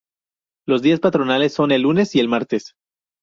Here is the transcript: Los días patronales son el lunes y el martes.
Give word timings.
Los 0.67 0.81
días 0.81 0.99
patronales 0.99 1.53
son 1.53 1.71
el 1.71 1.83
lunes 1.83 2.15
y 2.15 2.19
el 2.19 2.27
martes. 2.27 2.73